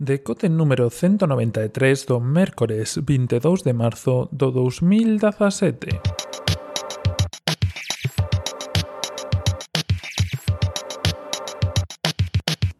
[0.00, 5.98] Decote número 193 do mércores 22 de marzo do 2017.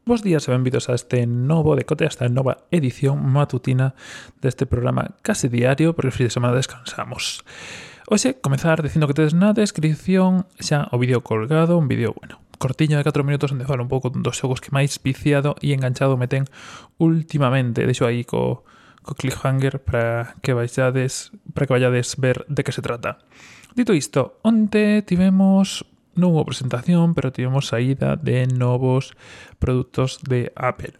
[0.07, 3.99] Bos días e benvidos a este novo decote, a esta nova edición matutina
[4.39, 7.43] deste programa case diario, porque o fin de semana descansamos.
[8.07, 12.99] Oxe, comezar dicindo que tedes na descripción xa o vídeo colgado, un vídeo, bueno, cortiño
[12.99, 16.27] de 4 minutos onde falo un pouco dos xogos que máis viciado e enganchado me
[16.27, 16.45] ten
[16.99, 17.87] últimamente.
[17.87, 18.67] Deixo aí co,
[19.07, 23.23] co cliffhanger para que vayades para que vayades ver de que se trata.
[23.73, 25.87] Dito isto, onte tivemos
[26.19, 29.15] non hubo presentación, pero tivemos saída de novos
[29.63, 30.99] produtos de Apple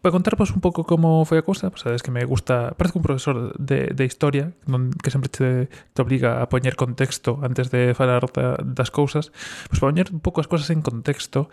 [0.00, 3.04] para contarvos un pouco como foi a cousa, pues, sabes que me gusta, parece un
[3.04, 7.92] profesor de, de historia non, que sempre te, te obliga a poñer contexto antes de
[7.92, 9.28] falar da, das cousas,
[9.68, 11.52] pois pues, poñer un pouco as cousas en contexto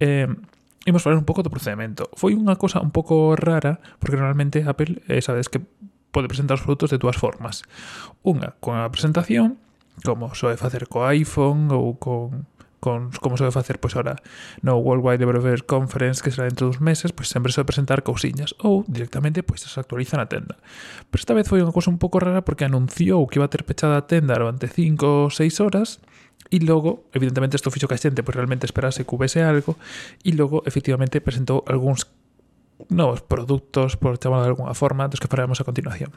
[0.00, 0.28] eh,
[0.86, 2.06] imos falar un pouco do procedimento.
[2.14, 5.58] Foi unha cousa un pouco rara, porque normalmente Apple, eh, sabes que
[6.14, 7.66] pode presentar os produtos de dúas formas.
[8.22, 9.58] Unha, con a presentación,
[10.04, 12.46] como soe facer co iPhone ou con
[12.80, 14.20] con como se vai facer pois ahora
[14.62, 18.54] no Worldwide Developers Conference que será dentro dos meses, pois sempre se vai presentar cousiñas
[18.62, 20.60] ou directamente pois se actualiza na tenda.
[21.08, 23.64] Pero esta vez foi unha cousa un pouco rara porque anunciou que iba a ter
[23.64, 26.00] pechada a tenda durante 5 ou 6 horas
[26.46, 29.74] E logo, evidentemente, isto fixo que a xente pois, realmente esperase que houvese algo
[30.22, 32.06] e logo, efectivamente, presentou algúns
[32.86, 36.14] novos produtos, por chamarlo de alguna forma, dos que falaremos a continuación.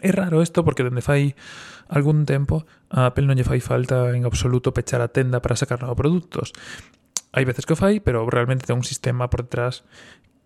[0.00, 1.36] É raro isto porque dende fai
[1.88, 5.80] algún tempo a Apple non lle fai falta en absoluto pechar a tenda para sacar
[5.84, 6.56] novos produtos.
[7.30, 9.86] Hai veces que o fai, pero realmente ten un sistema por detrás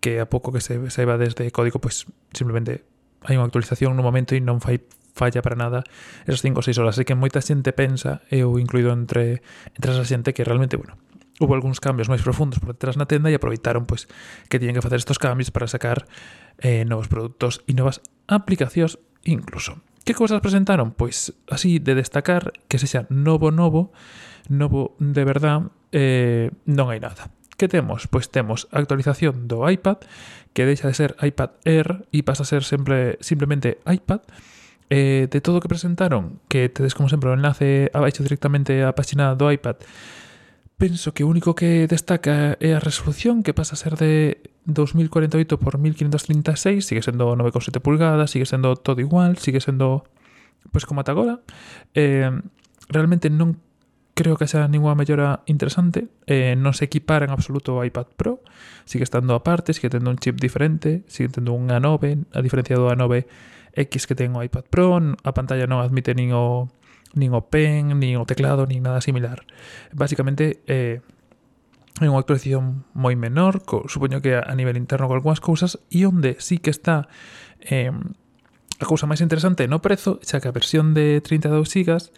[0.03, 2.85] que a pouco que se saiba desde código, pois pues, simplemente
[3.25, 5.81] hai unha actualización no momento e non fai falla para nada
[6.27, 6.99] esas 5 ou 6 horas.
[6.99, 9.41] Así que moita xente pensa, eu incluído entre,
[9.73, 10.99] entre esa xente, que realmente, bueno,
[11.39, 14.07] hubo algúns cambios máis profundos por detrás na tenda e aproveitaron pois
[14.47, 16.07] que tiñen que facer estos cambios para sacar
[16.63, 19.81] eh, novos produtos e novas aplicacións incluso.
[20.05, 20.93] Que cousas presentaron?
[20.93, 23.91] Pois así de destacar que sexa novo novo,
[24.47, 27.33] novo de verdad, eh, non hai nada.
[27.57, 28.05] Que temos?
[28.05, 30.05] Pois temos a actualización do iPad,
[30.53, 34.21] que deixa de ser iPad Air e pasa a ser sempre simplemente iPad.
[34.93, 38.93] Eh, de todo o que presentaron, que tedes como sempre o enlace abaixo directamente á
[38.93, 39.81] página do iPad,
[40.77, 45.59] penso que o único que destaca é a resolución que pasa a ser de 2048
[45.59, 50.03] por 1536, sigue sendo 9,7 pulgadas, sigue sendo todo igual, sigue sendo
[50.71, 51.39] pois como ata agora.
[51.93, 52.27] Eh,
[52.89, 53.61] realmente non
[54.15, 58.39] creo que xa ninguna mellora interesante, eh, non se equipara en absoluto ao iPad Pro,
[58.87, 62.87] sigue estando aparte, sigue tendo un chip diferente, sigue tendo un A9, a diferencia do
[62.87, 66.71] A9X que ten o iPad Pro, a pantalla non admite nin o
[67.15, 69.47] nin o pen, nin o teclado, nin nada similar.
[69.95, 71.01] Básicamente, eh,
[72.03, 76.03] é unha actualización moi menor, co, supoño que a nivel interno con algunhas cousas, e
[76.03, 77.07] onde sí que está
[77.63, 77.95] eh,
[78.79, 82.11] a cousa máis interesante no prezo, xa que a versión de 32 GB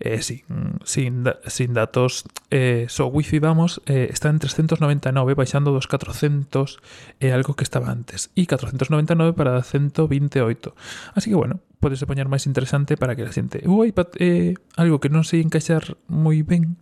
[0.00, 0.44] eh, mm, sin,
[0.84, 6.80] sin, sin, datos eh, so wifi vamos eh, está en 399 baixando dos 400
[7.20, 10.74] é eh, algo que estaba antes e 499 para 128
[11.14, 14.98] así que bueno podese poñer máis interesante para que la xente o iPad é algo
[14.98, 16.80] que non sei encaixar moi ben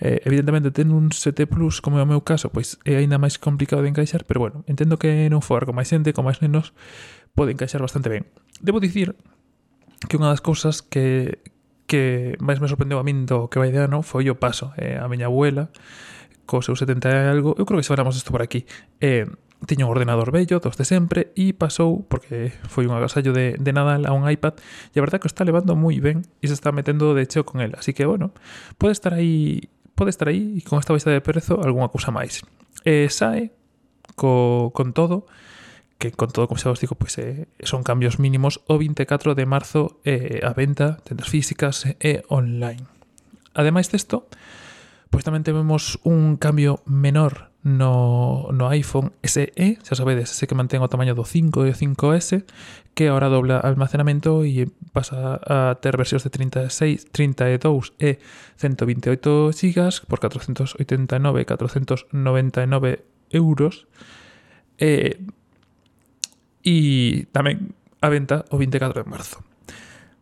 [0.00, 3.38] Eh, evidentemente ten un 7 Plus como é o meu caso, pois é aínda máis
[3.38, 6.74] complicado de encaixar, pero bueno, entendo que non for con máis xente, con máis nenos,
[7.38, 8.26] pode encaixar bastante ben.
[8.58, 9.14] Debo dicir
[10.10, 11.38] que unha das cousas que,
[11.94, 14.74] que máis me sorprendeu a min do que vai de ano foi o paso.
[14.74, 15.70] Eh, a miña abuela,
[16.42, 18.66] co seu 70 e algo, eu creo que se falamos isto por aquí,
[18.98, 19.30] eh,
[19.70, 23.70] tiña un ordenador bello, dos de sempre, e pasou, porque foi un agasallo de, de
[23.70, 24.58] Nadal a un iPad,
[24.90, 27.46] e a verdade que o está levando moi ben e se está metendo de cheo
[27.46, 27.78] con el.
[27.78, 28.34] Así que, bueno,
[28.76, 32.42] pode estar aí pode estar aí e con esta baixa de prezo algunha cousa máis.
[32.82, 33.54] Eh, sae
[34.18, 35.30] co, con todo,
[36.10, 39.44] que con todo como xa vos digo, pois eh, son cambios mínimos o 24 de
[39.46, 42.84] marzo eh, a venta tendas físicas e eh, online.
[43.54, 44.28] Ademais desto,
[45.08, 50.84] pois tamén temos un cambio menor no, no iPhone SE, xa sabedes, ese que mantén
[50.84, 52.44] o tamaño do 5 e o 5S,
[52.92, 58.20] que agora dobla almacenamento e pasa a ter versións de 36, 32 e
[58.60, 60.76] 128 GB por 489
[61.40, 63.00] e 499
[63.32, 63.88] euros.
[64.76, 65.24] Eh,
[66.64, 69.44] e tamén a venta o 24 de marzo.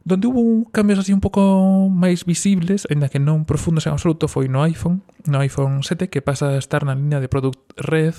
[0.05, 4.51] Donde hubo cambios así un pouco máis visibles, aínda que non profundos en absoluto, foi
[4.51, 8.19] no iPhone, no iPhone 7, que pasa a estar na liña de Product Red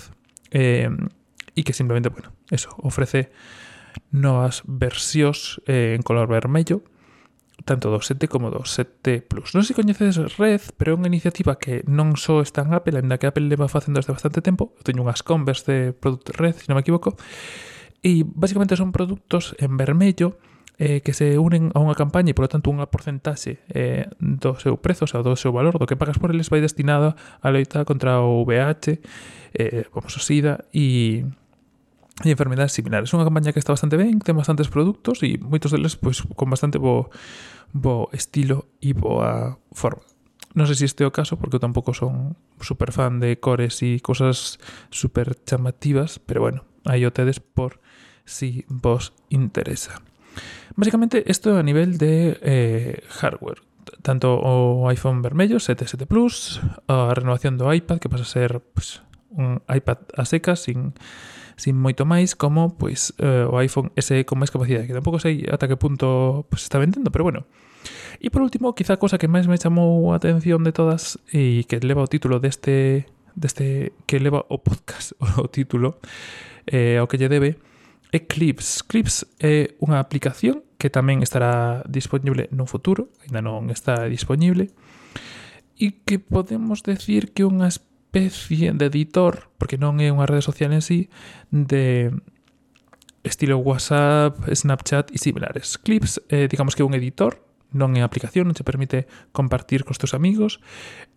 [0.56, 0.88] eh,
[1.54, 3.36] e que simplemente, bueno, eso, ofrece
[4.16, 6.88] novas versións eh, en color vermello,
[7.68, 9.52] tanto do 7 como do 7 Plus.
[9.52, 12.96] Non sei se coñecedes Red, pero é unha iniciativa que non só está en Apple,
[13.00, 14.72] ainda que Apple leva facendo desde bastante tempo.
[14.80, 17.20] Eu teño unhas Converse de Product Red, se non me equivoco,
[18.04, 20.36] E basicamente son produtos en vermello
[20.78, 24.76] eh, que se unen a unha campaña e, polo tanto, unha porcentaxe eh, do seu
[24.76, 27.88] prezo, o sea, do seu valor, do que pagas por eles, vai destinada a loita
[27.88, 29.00] contra o VH,
[29.56, 31.24] eh, vamos, o SIDA e
[32.22, 33.10] e enfermedades similares.
[33.10, 36.78] Unha campaña que está bastante ben, ten bastantes produtos e moitos deles pois, con bastante
[36.78, 37.10] bo,
[37.74, 40.06] bo estilo e boa forma.
[40.54, 43.82] Non sei se este é o caso, porque eu tampouco son super fan de cores
[43.82, 44.62] e cosas
[44.94, 47.82] super chamativas, pero bueno, aí o tedes por
[48.26, 50.02] si vos interesa.
[50.76, 53.62] Básicamente esto a nivel de eh, hardware,
[54.02, 58.60] tanto o iPhone vermello, 7, 7 Plus, a renovación do iPad, que pasa a ser
[58.74, 60.98] pues, un iPad a secas, sin,
[61.56, 65.46] sin moito máis, como pois, eh, o iPhone SE con máis capacidade, que tampouco sei
[65.46, 67.46] ata que punto pues, está vendendo, pero bueno.
[68.24, 71.68] E por último, quizá a cosa que máis me chamou a atención de todas e
[71.70, 73.06] que leva o título deste,
[73.36, 76.02] deste que leva o podcast, o título,
[76.66, 77.62] eh, o que lle debe,
[78.14, 78.86] é Clips.
[78.86, 84.70] Clips é unha aplicación que tamén estará disponible no futuro, ainda non está disponible,
[85.82, 90.70] e que podemos decir que unha especie de editor, porque non é unha rede social
[90.70, 91.10] en sí,
[91.50, 92.14] de
[93.26, 95.82] estilo WhatsApp, Snapchat e similares.
[95.82, 97.42] Clips, eh, digamos que é un editor,
[97.74, 100.62] non é aplicación, non te permite compartir cos teus amigos,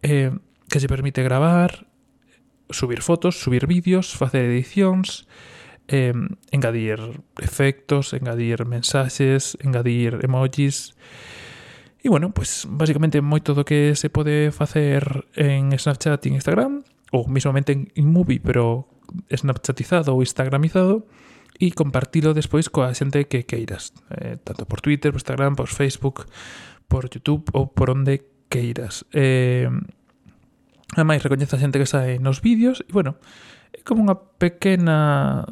[0.01, 0.33] eh,
[0.73, 1.85] que se permite gravar,
[2.73, 5.29] subir fotos, subir vídeos, facer edicións,
[5.89, 6.15] eh,
[6.51, 10.95] engadir efectos, engadir mensaxes, engadir emojis.
[12.03, 17.27] E bueno, pues basicamente moito do que se pode facer en Snapchat e Instagram, ou
[17.27, 18.91] mismamente en InMovie, pero
[19.31, 21.07] snapchatizado ou instagramizado,
[21.57, 26.29] e compartilo despois coa xente que queiras, eh, tanto por Twitter, por Instagram, por Facebook,
[26.87, 29.09] por YouTube ou por onde queiras.
[29.17, 29.71] Eh,
[30.93, 33.17] ademais, recoñece a xente que sae nos vídeos, e bueno,
[33.73, 35.49] é como unha pequena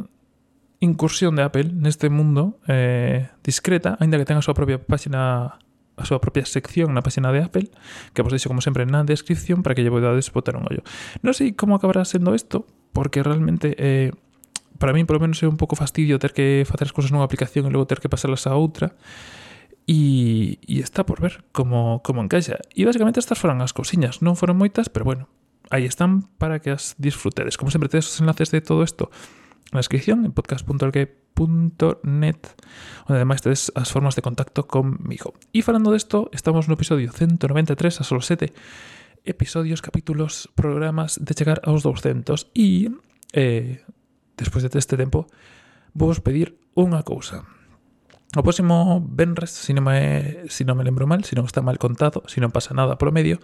[0.85, 5.57] incursión de Apple neste mundo eh, discreta, aínda que ten a súa propia página
[5.95, 7.71] a súa propia sección na página de Apple,
[8.13, 10.83] que vos deixo como sempre na descripción para que lle podades botar un ollo.
[11.23, 14.11] Non sei como acabará sendo isto, porque realmente eh,
[14.79, 17.67] para mí polo menos é un pouco fastidio ter que facer as cousas nunha aplicación
[17.67, 18.99] e logo ter que pasarlas a outra.
[19.85, 22.59] E, e está por ver como, como encaixa.
[22.73, 25.31] E basicamente estas foran as cousiñas, non foron moitas, pero bueno,
[25.71, 27.55] aí están para que as disfrutedes.
[27.55, 29.13] Como sempre, tedes os enlaces de todo isto
[29.75, 32.43] na descripción en podcast.org.net
[33.11, 35.35] onde ademais tedes as formas de contacto comigo.
[35.51, 38.55] E falando desto, estamos no episodio 193 a solo 7
[39.27, 42.95] episodios, capítulos, programas de chegar aos 200 e
[43.35, 43.83] eh,
[44.39, 45.27] despois de este tempo
[45.91, 47.43] vos pedir unha cousa.
[48.37, 51.79] O próximo Benres, si non me, si non me lembro mal, si non está mal
[51.79, 53.39] contado, si non pasa nada polo medio,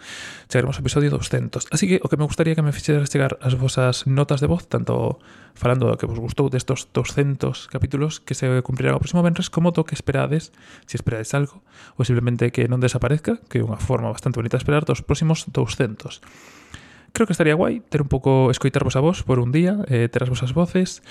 [0.50, 1.70] chegaremos ao episodio 200.
[1.70, 4.66] Así que o que me gustaría que me fixeras chegar as vosas notas de voz,
[4.66, 5.22] tanto
[5.54, 9.70] falando do que vos gustou destos 200 capítulos que se cumprirán o próximo Benres, como
[9.70, 10.50] do que esperades,
[10.90, 11.62] se esperades algo,
[11.94, 15.46] ou simplemente que non desaparezca, que é unha forma bastante bonita de esperar dos próximos
[15.46, 16.18] 200.
[17.12, 20.22] Creo que estaría guai ter un pouco escoitarvos a vos por un día, eh, ter
[20.22, 21.02] as vosas voces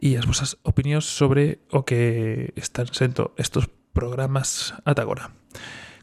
[0.00, 5.34] e as vosas opinións sobre o que están sendo estos programas ata agora.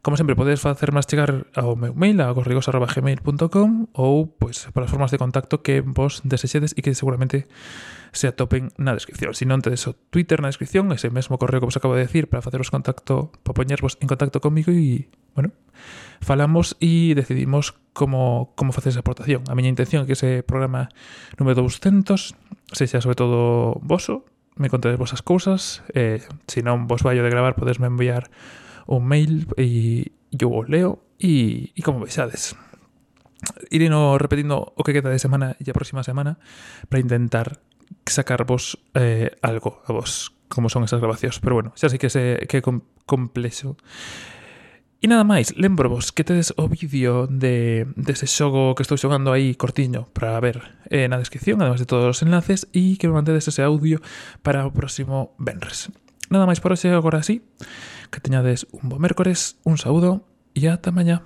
[0.02, 4.92] Como sempre, podes facer máis chegar ao meu mail a gorrigos.gmail.com ou pois, para as
[4.92, 7.50] formas de contacto que vos desexedes e que seguramente
[8.14, 9.34] se atopen na descripción.
[9.34, 12.30] Se non, tedes o Twitter na descripción, ese mesmo correo que vos acabo de decir
[12.30, 15.52] para faceros contacto, para poñervos en contacto comigo e, bueno,
[16.22, 19.44] falamos e decidimos como, como facer esa aportación.
[19.50, 20.94] A miña intención é que ese programa
[21.42, 22.38] número 200
[22.72, 24.26] sexa sobre todo voso,
[24.58, 28.30] me contades vosas cousas, eh, se non vos vallo de gravar podesme enviar
[28.88, 32.56] o mail e, yo o leo e, e como vexades.
[33.70, 36.40] Irino repetindo o que queda de semana e a próxima semana
[36.90, 37.62] para intentar
[38.08, 41.40] sacarvos eh, algo a vos, como son esas grabacións.
[41.44, 43.78] Pero bueno, xa sei que, se, que é com, complexo.
[44.98, 49.30] E nada máis, lembrovos que tedes o vídeo de, dese de xogo que estou xogando
[49.30, 53.14] aí cortiño para ver eh, na descripción, además de todos os enlaces, e que me
[53.14, 54.02] mantedes ese audio
[54.42, 55.94] para o próximo Benres.
[56.34, 57.46] Nada máis por hoxe, agora sí.
[58.12, 59.00] Que teñades un bo
[59.64, 61.24] un saúdo e ata mañá.